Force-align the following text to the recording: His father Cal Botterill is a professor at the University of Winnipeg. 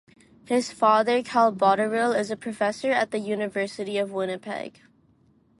His 0.45 0.71
father 0.71 1.21
Cal 1.21 1.53
Botterill 1.53 2.17
is 2.17 2.31
a 2.31 2.35
professor 2.35 2.89
at 2.91 3.11
the 3.11 3.19
University 3.19 3.99
of 3.99 4.11
Winnipeg. 4.11 4.81